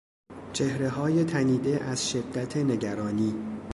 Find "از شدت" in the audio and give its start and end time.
1.83-2.57